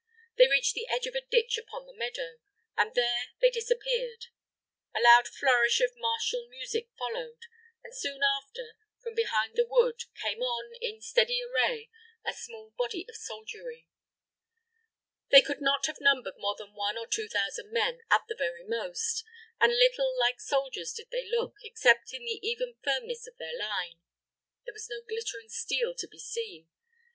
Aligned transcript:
They 0.35 0.47
reached 0.47 0.73
the 0.73 0.87
edge 0.89 1.05
of 1.05 1.13
a 1.13 1.21
ditch 1.29 1.59
upon 1.59 1.85
the 1.85 1.93
meadow, 1.93 2.39
and 2.75 2.91
there 2.95 3.25
they 3.39 3.51
disappeared. 3.51 4.25
A 4.95 4.99
loud 4.99 5.27
flourish 5.27 5.79
of 5.79 5.93
martial 5.95 6.47
music 6.49 6.89
followed, 6.97 7.37
and 7.83 7.95
soon 7.95 8.21
after, 8.23 8.73
from 8.99 9.13
behind 9.13 9.53
the 9.55 9.67
wood, 9.67 10.01
came 10.19 10.41
on, 10.41 10.73
in 10.81 11.01
steady 11.03 11.43
array, 11.43 11.91
a 12.25 12.33
small 12.33 12.73
body 12.75 13.05
of 13.07 13.15
soldiery. 13.15 13.85
They 15.29 15.43
could 15.43 15.61
not 15.61 15.85
have 15.85 16.01
numbered 16.01 16.37
more 16.39 16.55
than 16.57 16.73
one 16.73 16.97
or 16.97 17.05
two 17.05 17.27
thousand 17.29 17.71
men 17.71 18.01
at 18.09 18.21
the 18.27 18.33
very 18.33 18.63
most, 18.63 19.23
and 19.59 19.71
little 19.71 20.15
like 20.19 20.39
soldiers 20.41 20.93
did 20.93 21.11
they 21.11 21.29
look, 21.29 21.57
except 21.63 22.11
in 22.11 22.23
the 22.23 22.39
even 22.43 22.73
firmness 22.83 23.27
of 23.27 23.37
their 23.37 23.55
line. 23.55 24.01
There 24.65 24.73
was 24.73 24.89
no 24.89 25.01
glittering 25.07 25.49
steel 25.49 25.93
to 25.93 26.07
be 26.07 26.17
seen. 26.17 26.69